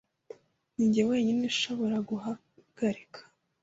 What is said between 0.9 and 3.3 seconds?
wenyine ushobora guhagarika.